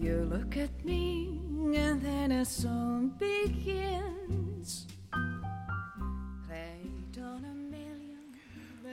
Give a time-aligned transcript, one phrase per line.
[0.00, 1.40] You look at me
[1.74, 4.84] and then a song begins.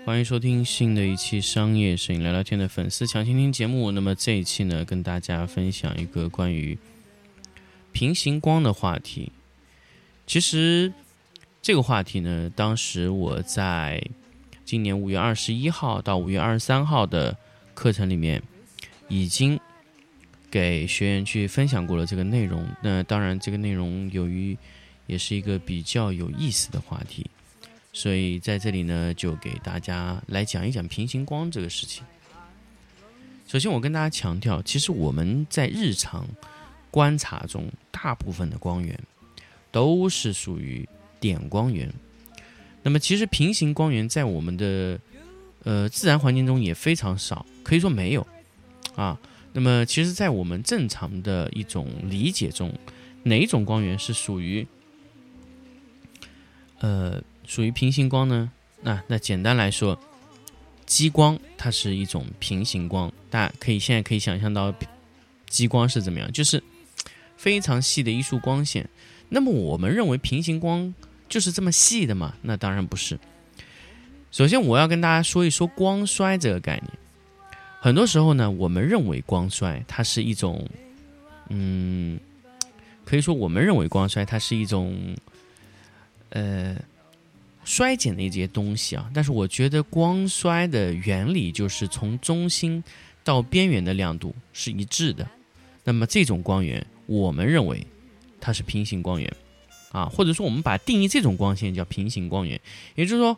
[0.04, 3.92] 欢迎收听新的一期商业摄影聊聊天的粉丝抢先听节目。
[3.92, 6.76] 那么这一期呢，跟大家分享一个关于
[7.92, 9.32] 平行光的话题。
[10.26, 10.92] 其实
[11.62, 14.04] 这个话题呢，当时我在
[14.64, 17.38] 今年五月二十一号到五月二十三号的
[17.76, 18.42] 课程里面，
[19.08, 19.60] 已经
[20.50, 22.66] 给学员去分享过了这个内容。
[22.82, 24.58] 那当然，这个内容由于
[25.08, 27.26] 也是一个比较有意思的话题，
[27.94, 32.04] 所以在这里呢，就给大家来讲一讲平行光这个事情。
[33.48, 36.26] 首先，我跟大家强调，其实我们在日常
[36.90, 38.98] 观察中，大部分的光源
[39.72, 40.88] 都是属于
[41.20, 41.94] 点光源。
[42.82, 45.00] 那么，其实平行光源在我们的
[45.64, 48.26] 呃自然环境中也非常少，可以说没有
[48.96, 49.20] 啊。
[49.58, 52.78] 那么，其实，在我们正常的一种理解中，
[53.24, 54.68] 哪种光源是属于
[56.80, 58.52] 呃属于平行光呢？
[58.82, 59.98] 那那简单来说，
[60.86, 64.76] 激光它是一种平行光，大家可以现在可以想象到
[65.48, 66.62] 激光是怎么样，就是
[67.38, 68.90] 非常细的一束光线。
[69.30, 70.94] 那么我们认为平行光
[71.30, 72.36] 就是这么细的吗？
[72.42, 73.18] 那当然不是。
[74.32, 76.92] 首先，我要跟大家说一说光衰这个概念。
[77.86, 80.68] 很多时候呢，我们认为光衰它是一种，
[81.50, 82.20] 嗯，
[83.04, 85.16] 可以说我们认为光衰它是一种，
[86.32, 86.76] 呃，
[87.64, 89.08] 衰减的一些东西啊。
[89.14, 92.84] 但是我觉得光衰的原理就是从中心
[93.24, 95.30] 到边缘的亮度是一致的。
[95.84, 97.86] 那么这种光源，我们认为
[98.42, 99.32] 它是平行光源
[99.92, 102.60] 啊，或者说我们把定义这种光线叫平行光源，
[102.96, 103.38] 也就是说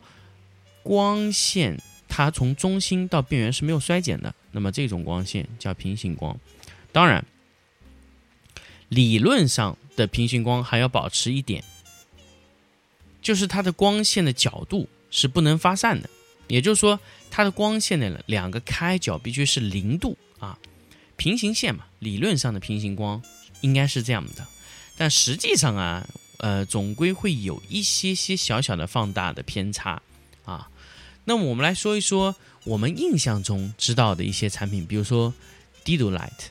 [0.82, 1.78] 光线。
[2.08, 6.36] 它从中心到边缘是没有衰减的，那么这种光线叫平行光。
[6.90, 7.24] 当然，
[8.88, 11.62] 理论上的平行光还要保持一点，
[13.20, 16.08] 就是它的光线的角度是不能发散的，
[16.48, 16.98] 也就是说，
[17.30, 20.58] 它的光线的两个开角必须是零度啊，
[21.16, 21.84] 平行线嘛。
[21.98, 23.22] 理论上的平行光
[23.60, 24.46] 应该是这样的，
[24.96, 26.08] 但实际上啊，
[26.38, 30.00] 呃，总归会有一些些小小的放大的偏差。
[31.28, 32.34] 那么我们来说一说
[32.64, 35.30] 我们印象中知道的一些产品，比如说
[35.84, 36.46] Dido Light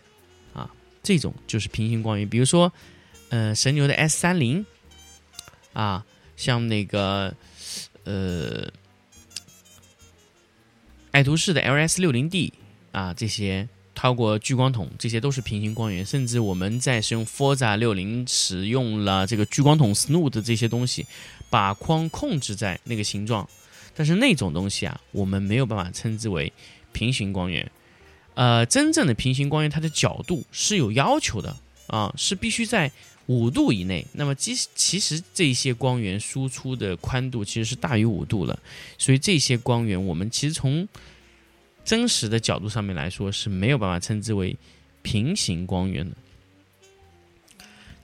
[0.54, 0.70] 啊，
[1.02, 2.30] 这种就是平行光源。
[2.30, 2.72] 比如说，
[3.30, 4.64] 呃，神牛的 S 三零
[5.74, 6.06] 啊，
[6.36, 7.34] 像那个
[8.04, 8.72] 呃，
[11.10, 12.54] 爱图仕的 LS 六零 D
[12.92, 16.06] 啊，这些透过聚光筒，这些都是平行光源。
[16.06, 21.08] 甚至我们在使用 Forza 六零使用了这个聚光筒 Snoot 这些东西，
[21.50, 23.50] 把光控制在那个形状。
[23.98, 26.54] 但是那种东西啊，我们没有办法称之为
[26.92, 27.72] 平行光源。
[28.36, 32.92] 呃，真正的平行光源，它的角度是有要求的啊，是必须在
[33.26, 34.06] 五度以内。
[34.14, 38.60] 那么其其实这些光源输出的宽度其实是大于五度了，
[39.00, 40.88] 所以这些光源我们其实从
[41.84, 44.56] 真实的角度上面来说是没有办法称之为
[45.02, 46.16] 平行光源的。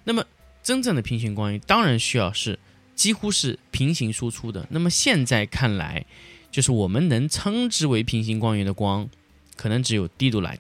[0.04, 0.25] 那么
[0.64, 2.58] 真正的平行光源当然需要是。
[2.96, 4.68] 几乎是平行输出的。
[4.70, 6.06] 那么现在看来，
[6.52, 9.09] 就是我们能称之为平行光源的光，
[9.56, 10.59] 可能只有低度 light。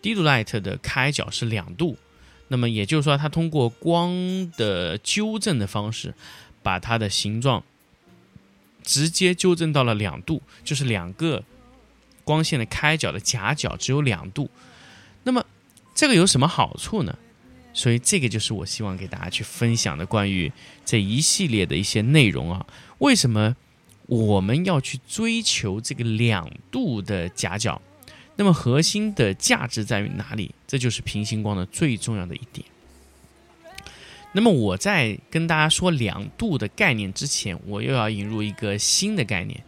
[0.00, 1.96] 低度 light 的开角是两度，
[2.48, 6.14] 那么也就是说，它通过光的纠正的方式，
[6.62, 7.62] 把它的形状
[8.82, 11.44] 直接纠正到了两度，就是两个
[12.24, 14.50] 光线的开角的夹角只有两度。
[15.22, 15.44] 那么
[15.94, 17.16] 这个有什么好处呢？
[17.74, 20.52] 所以这个就是我希望给大家去分享的关于
[20.84, 22.66] 这一系列的一些内容啊。
[22.98, 23.56] 为什么
[24.06, 27.80] 我们要去追求这个两度的夹角？
[28.36, 30.54] 那么核心的价值在于哪里？
[30.66, 32.66] 这就是平行光的最重要的一点。
[34.32, 39.62] 那么我在跟大家说两度的概念之前，我又要引入一个新的概念。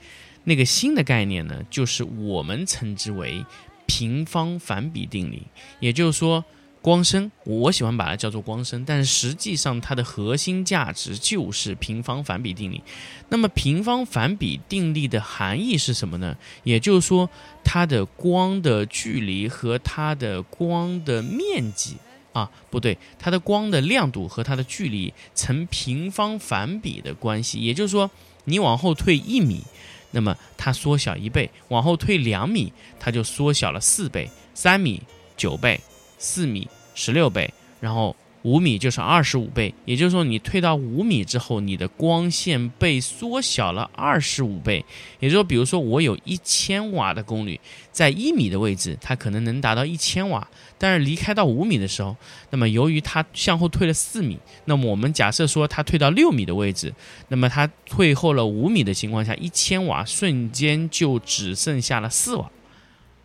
[0.45, 3.45] 那个新的概念呢，就是我们称之为
[3.87, 5.47] 平方反比定理，
[5.81, 6.45] 也就是说。
[6.85, 12.83] 光深，我喜欢把它叫做光深，但是实际上它的核心价值就是平方反比定理。
[13.31, 16.37] 那么平方反比定理的含义是什么呢？
[16.63, 17.31] 也就是说，
[17.65, 21.97] 它的光的距离和它的光的面积
[22.35, 27.61] 啊，不对，它的光的亮度和它的距离成平方反比的关系。
[27.61, 28.11] 也就是说，
[28.45, 29.63] 你往后退一米，
[30.11, 32.71] 那么它缩小一倍；往后退两米，
[33.01, 35.01] 它就缩小了四倍；三米
[35.35, 35.81] 九倍。
[36.17, 44.85] 四米十六倍，然后五米就是二十五倍，也就是说你退到五米之后，你的光线被缩小了二十五倍。
[45.19, 47.59] 也就是说，比如说我有一千瓦的功率，
[47.91, 50.47] 在一米的位置，它可能能达到一千瓦，
[50.77, 52.15] 但是离开到五米的时候，
[52.51, 56.93] 那么由于它向后退了四米，那么我们假设说它退到六米的位置，
[57.29, 62.51] 那么它退后了五米的情况下，一千瓦瞬间就只剩下了四瓦。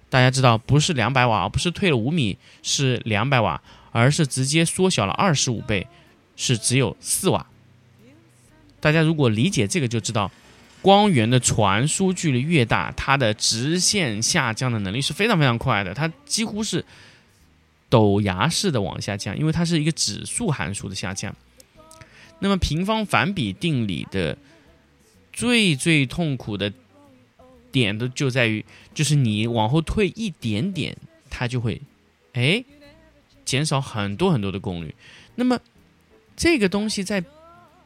[0.09, 3.61] 大家知道，不是两百瓦，不是退了五米是两百瓦，
[3.91, 5.85] 而是直接缩小了二十五倍，
[6.35, 7.45] 是只有四瓦。
[8.79, 10.31] 大家如果理解这个，就知道
[10.81, 16.83] 光源的传输距离越大，它的直线下降的能力是非常非常快的，它几乎是
[17.91, 21.35] 陡崖式的往下降，因为它是一个指数函数的下降。
[22.39, 24.35] 那么平方反比定理的
[25.31, 26.73] 最最痛苦的。
[27.71, 28.63] 点的就在于，
[28.94, 30.95] 就是你往后退一点点，
[31.30, 31.81] 它就会，
[32.33, 32.63] 哎，
[33.45, 34.94] 减少很多很多的功率。
[35.36, 35.60] 那么
[36.36, 37.24] 这个东西在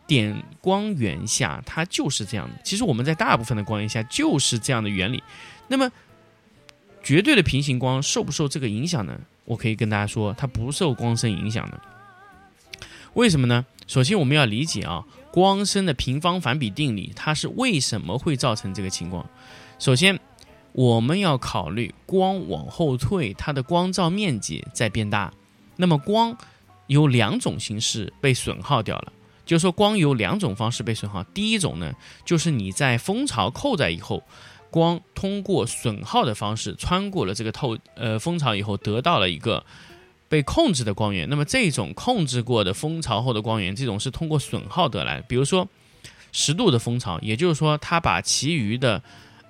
[0.06, 2.56] 点光源下，它就是这样的。
[2.64, 5.24] 其实我们在大部分的光源下就是这样的原理。
[5.68, 5.92] 那么
[7.02, 9.20] 绝对的平行光受不受这个影响呢？
[9.46, 11.82] 我可以跟大家说，它不受光深影响的。
[13.14, 13.66] 为什么呢？
[13.88, 19.30] 首先我们要理解啊，光深的平方反比定理，它是为什么会造成这个情况？
[19.84, 20.18] 首先，
[20.72, 25.34] 我们要考虑光往后退，它的光照面积在变大。
[25.76, 26.38] 那么光
[26.88, 29.12] 有两种形式被损耗掉了，
[29.46, 31.22] 就是说光有两种方式被损耗。
[31.26, 31.94] 第一种呢，
[32.24, 34.24] 就是你在蜂巢扣在以后，
[34.72, 39.66] 光通过损耗的方式穿过了这个透呃蜂巢以后，得到了一个
[40.30, 41.28] 被控制的光源。
[41.30, 45.26] 那么这种控制过的蜂巢后的光源，这种是通过损耗得来的。
[45.28, 45.68] 比如说
[46.32, 49.04] 十度的蜂巢，也就是说它把其余的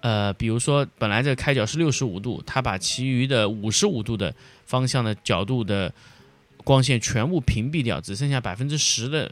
[0.04, 4.36] 呃，比如说，本来这个开角是六十五度，它把其余的五十五度的
[4.66, 5.94] 方向的角度的
[6.66, 9.32] 光线全部屏蔽掉，只剩下百分之十的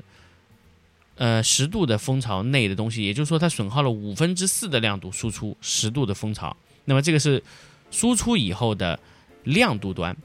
[1.17, 6.55] 呃十度的蜂巢内的东西，也就是说，它损耗了五分之四的亮度输出十度的蜂巢。
[6.85, 7.43] 那么这个是
[7.91, 8.97] 输出以后的
[9.43, 10.15] 亮度端。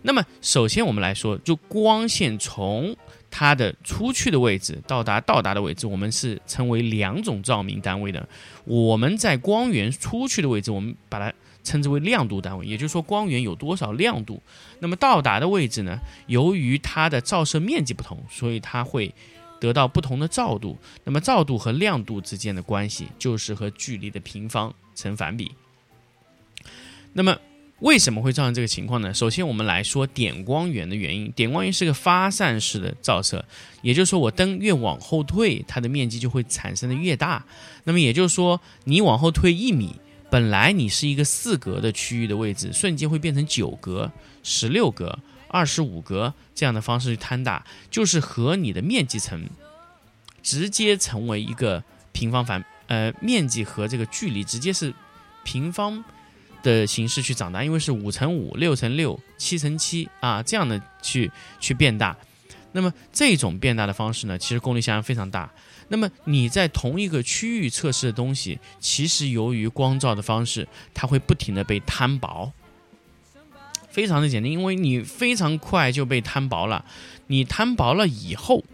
[0.00, 2.96] 那么首先我们来说，就光线从
[3.36, 8.28] 它的出去的位置到达到达的位置，我们是称为两种照明单位的。
[8.64, 11.34] 我们在光源出去的位置，我们把它
[11.64, 14.40] 称之为亮度单位，也就是说光源有多少亮度。
[14.78, 15.98] 那么到达的位置呢？
[16.28, 19.12] 由于它的照射面积不同，所以它会
[19.58, 20.78] 得到不同的照度。
[21.02, 25.50] 那么照度和亮度之间的关系就是和距离的平方成反比。
[27.12, 27.36] 那么。
[27.84, 29.12] 为什么会造成这个情况呢？
[29.12, 31.30] 首先，我们来说点光源的原因。
[31.32, 33.44] 点光源是个发散式的照射，
[33.82, 37.44] 也就是说，我灯越往后退，它的面积就会产生的越大。
[37.84, 39.96] 那么也就是说，你往后退一米，
[40.30, 44.10] 本来你是一个四格的区域的位置，瞬间会变成九格、
[44.42, 49.46] 十六格、二十五格这样的方式去摊大，就是和你的面积成
[50.42, 54.94] 直接成为一个平方反，呃，面积和这个距离直接是
[55.44, 56.02] 平方。
[56.64, 61.30] 的形式去长大，因为是五乘五、六乘六、七乘七啊，这样的去
[61.60, 62.16] 去变大。
[62.72, 65.48] 那么这种变大的方式呢，其实功率下降非常大。
[65.88, 72.50] 那么你在同一个区域测试的东西，其实由于光照的方式，它会不停的被摊薄，
[73.90, 76.84] 非常的简单，因为你非常快就被摊薄了。
[77.28, 78.64] 你摊薄了以后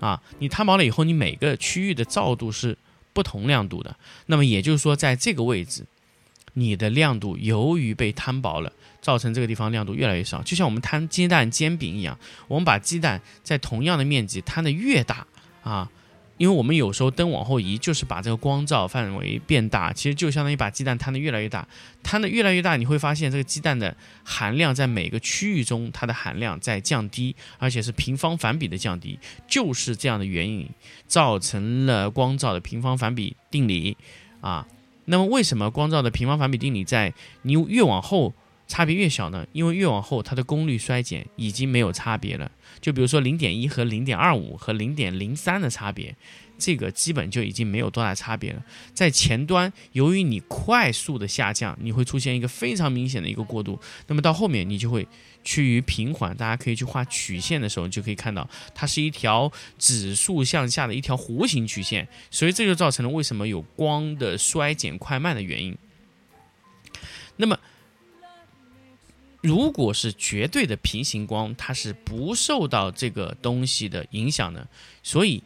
[0.00, 2.76] 啊，你摊薄了以后，你每个区域的照度是
[3.14, 3.96] 不同亮度的。
[4.26, 5.86] 那么也就是说，在这个位置。
[6.54, 15.26] 你的亮度由于被摊薄了，造成这个地方亮度越来越少，就像我们摊鸡蛋煎饼一样，我们把鸡蛋在同样的面积摊的越大
[15.62, 15.90] 啊，
[16.36, 21.66] 因为我们有时候灯往后移，就是把这个光照范围变大，其实就相当于把鸡蛋摊的越来越大，
[22.02, 30.68] 摊的越来越大，你会发现这个鸡蛋的含量在每个区域中它的含量在降低，而且是平方反比的降低，就是这样的原因
[31.06, 33.96] 造成了光照的平方反比定理
[34.40, 34.66] 啊。
[35.10, 38.34] 那么，为什么光照的平方反比定理在你越往后
[38.66, 39.46] 差别越小呢？
[39.52, 42.50] 因为越往后它的功率衰减已经没有差别了。
[42.80, 46.14] 就比如说零点一和零点二五和零点零三的差别，
[46.58, 48.62] 这个基本就已经没有多大差别了。
[48.92, 53.78] 在前端，由于你快速的下降，你会出现一个非常明显的一个过渡。
[54.08, 55.06] 那么到后面，你就会
[55.44, 56.36] 趋于平缓。
[56.36, 62.06] 大家可以去画曲线的时候，就可以看到它是一条指数向下的一条弧形曲线。
[62.30, 65.76] 所以这就造成了为什么有光的衰减快慢的原因。
[67.36, 67.58] 那么。
[69.40, 74.68] 如果是绝对的平行光，它是不受到这个东西的影响的，
[75.04, 75.40] 所以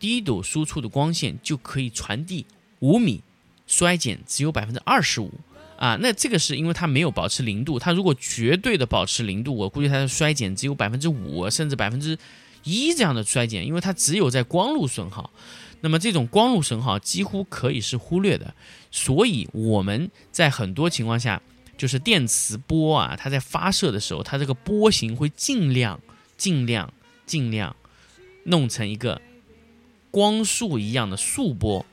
[0.00, 2.44] 低度输出的光线就可以传递
[2.80, 3.22] 五米，
[3.68, 5.30] 衰减只有百分之二十五
[5.76, 5.96] 啊。
[6.00, 12.18] 那这个是因为它没有保持零度，它如果绝对的保持零度，我估计它的衰减只有百分之五，甚至百分之
[12.64, 15.30] 一这样的衰减，因为它只有在光路损耗。
[15.82, 18.54] 那么这种光路损耗几乎可以是忽略的，
[18.90, 21.40] 所以我们在很多情况下。
[21.78, 25.98] 就是电磁波啊，它在发射的时候，它这个波形会尽量、
[26.36, 26.92] 尽量、
[27.24, 27.74] 尽量
[28.44, 29.18] 弄成一个
[30.10, 31.84] 光束一样的束波，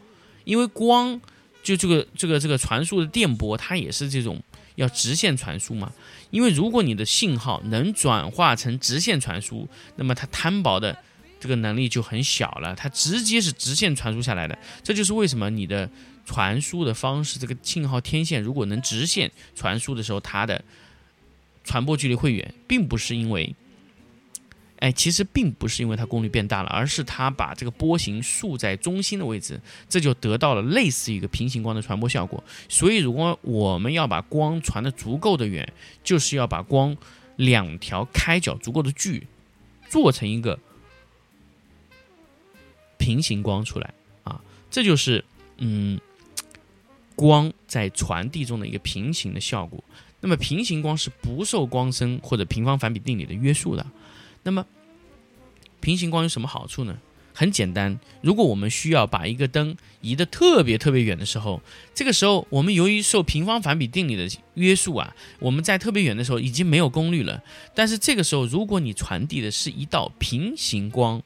[0.43, 1.19] 因为光
[1.63, 4.41] 就这个、这个、这个传输的电波，它也是这种
[4.75, 5.91] 要直线传输嘛。
[6.31, 10.97] 因为如果你的信号能转化成直线传输，那么它摊薄的
[11.39, 14.57] 这个能力就很小了，它直接是直线传输下来的。
[14.83, 15.89] 这就是为什么你的。
[16.29, 20.61] 传输的方式，这个信号天线如果能直线传输的时候，它的
[21.63, 23.55] 传播距离会远，并不是因为，
[24.79, 32.43] 哎，其实并不是因为它功率变大了，而是它把这个波形竖在中心的位置，这就得到了类似于一个平行光的传播效果。
[32.69, 36.95] 所以，如果我们要把光传的足够的远，就是要把光
[37.35, 39.27] 两条开角足够的距，
[39.89, 40.59] 做成一个
[42.97, 43.93] 平行光出来
[44.23, 45.23] 啊，这就是
[45.57, 45.99] 嗯。
[47.15, 49.83] 光在传递中的一个平行的效果，
[50.21, 53.83] 那么平行光是不受光深或者平方反比定理的约束的。
[54.47, 54.65] 那么
[55.81, 56.97] 平行光有什么好处呢？
[57.33, 61.61] 很简单，如果我们需要把一个灯移得特别特别远的时候，
[61.93, 67.43] 这个时候我们由于受平方反比定理的约束啊，我们在特别远的时候已经没有功率了。
[67.75, 71.21] 但是这个时候，如果你传递的是一道平行光，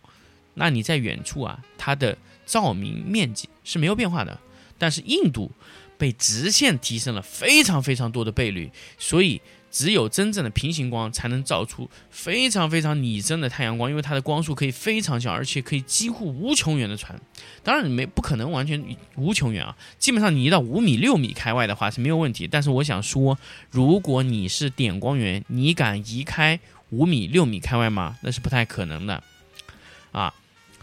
[0.56, 4.40] 那你在远处啊，它的照明面积是没有变化的，
[4.80, 5.52] 但是硬度。
[5.98, 9.40] 被直线提升了非常非常多的倍率，所以
[9.72, 17.20] 只有真正的平行光才能照出非常非常拟真的太阳光，因为它的光束可以非常小，而且可以几乎无穷远的传。
[17.64, 18.84] 当然，你没不可能完全
[19.16, 22.48] 无穷远啊，基本上你移到五米六米开外的话是没有问题。
[22.48, 23.38] 但是我想说，
[23.72, 26.60] 如果你是点光源，你敢移开
[26.90, 28.18] 五米六米开外吗？
[28.22, 29.24] 那是不太可能的
[30.12, 30.34] 啊。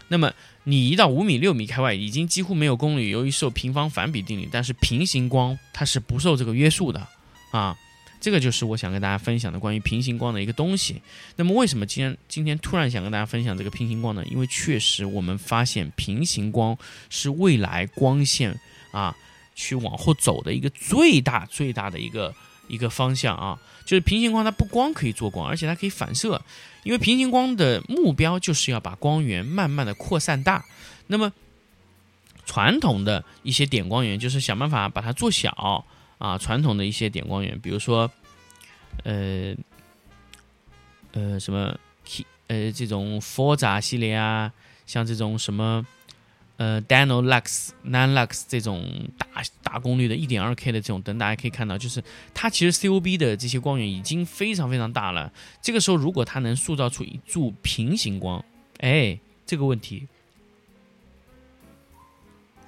[0.07, 0.33] 那么。
[0.65, 4.47] 你移到五米六米开外，已经几乎没有功率，由于受平方反比定律。
[4.51, 7.07] 但是平行光它是不受这个约束的
[7.49, 7.75] 啊，
[8.19, 11.01] 这个就是我想跟大家分享的关于平行光的一个东西。
[11.35, 14.23] 那么为什么今天今天突然想跟大家分享这个平行光呢？
[14.29, 16.77] 因为确实我们发现平行光
[17.09, 18.59] 是未来光线
[18.91, 19.15] 啊
[19.55, 22.33] 去往后走的一个最大最大的一个
[22.67, 26.41] 一个方向啊，就是平行光它不光可以做光，而且它可以反射。
[26.83, 30.65] 因为平行光的目标就是要把光源慢慢的扩散大，
[31.07, 31.33] 那么
[32.45, 35.85] 传统的一些点光源就是想办法把它做小
[36.19, 36.37] 啊。
[36.37, 38.09] 传统的一些点光源，比如说，
[39.03, 39.55] 呃，
[41.13, 41.75] 呃什么，
[42.47, 44.53] 呃这种 Forza 系列啊，
[44.85, 45.83] 像这种什么。
[46.57, 49.27] 呃，Dano Lux、Nan Lux 这种大
[49.63, 55.31] 大功率的 1.2K 的这种灯，大家可以看到，就是它其实 COB 的这些光源已经非常非常大了。
[55.61, 58.43] 这个时候，如果它能塑造出一柱平行光，
[58.79, 60.09] 哎，这个问题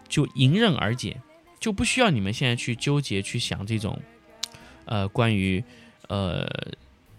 [0.07, 1.19] 就迎刃而解，
[1.61, 3.97] 就不需要你们现在去纠结去想这种，
[4.83, 5.63] 呃，关于
[6.09, 6.45] 呃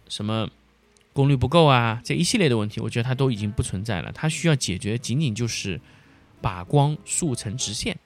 [0.09, 0.47] 什么
[1.15, 4.13] 功率不够啊这一系列的问题，我觉得它都已经不存在了。
[4.13, 5.81] 它需要解决仅仅就是。
[6.43, 7.97] 把光竖成直线，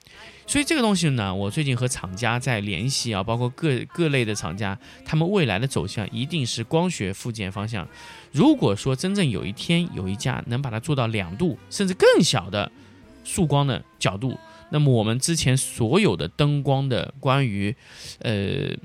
[0.45, 7.87] 所以这个东西呢，我最近和厂家在联系啊，包括各各类的厂家，他们未来的走向一定是光学附件方向。
[8.31, 12.71] 如果说真正有一天有一家能把它做到两度甚至更小的
[13.27, 14.37] 束光的角度，
[14.71, 17.75] 那么我们之前所有的灯光的关于，
[18.19, 18.75] 呃。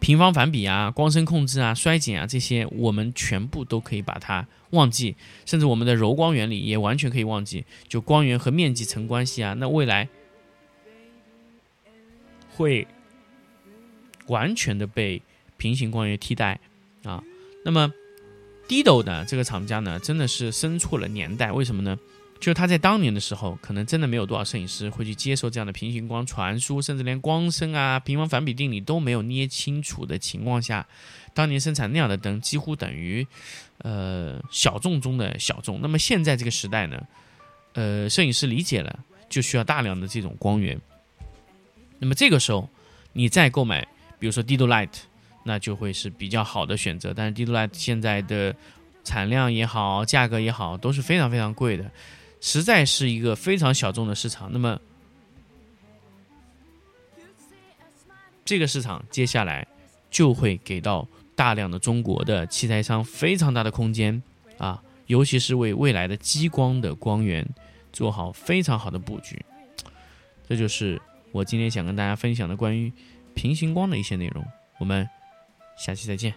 [0.00, 5.14] 平方反比啊，光深控制啊，衰减啊，这些我们全部都可以把它忘记，
[5.46, 10.08] 甚至我们的柔光原理也完全可以忘记，就光源和面积成关系啊，那未来
[12.56, 12.84] 会
[14.26, 15.22] 完全的被
[15.56, 16.58] 平行光源替代
[17.04, 17.22] 啊。
[17.64, 17.92] 那么
[18.66, 21.96] Dido 呢，这个厂家呢，真的是生错了年代，为什么呢？
[22.42, 30.84] 就是他在当年的时候，可能真的没有多少摄影师会去接受这样的平行光传输，甚至连光深啊、平方反比定理都没有捏清楚的情况下，
[31.34, 33.24] 当年生产那样的灯，几乎等于
[33.78, 35.80] 呃小众中的小众。
[35.80, 37.00] 那么现在这个时代呢，
[37.74, 40.76] 呃，摄影师理解了，就需要大量的这种光源。
[42.00, 42.68] 那么这个时候，
[43.12, 43.86] 你再购买，
[44.18, 44.90] 比如说 Dido Light，
[45.44, 47.14] 那就会是比较好的选择。
[47.14, 48.52] 但是 Dido Light 现在的
[49.04, 51.88] 产量也好，价格也好，都是非常非常贵的。
[52.42, 54.78] 实在是一个非常小众的市场，那么
[58.44, 59.66] 这个市场接下来
[60.10, 61.06] 就会给到
[61.36, 64.20] 大量的中国的器材商非常大的空间
[64.58, 67.48] 啊，尤其是为未来的激光的光源
[67.92, 69.42] 做好非常好的布局。
[70.48, 72.92] 这就是我今天想跟大家分享的关于
[73.34, 74.44] 平行光的一些内容。
[74.78, 75.08] 我们
[75.78, 76.34] 下期再见。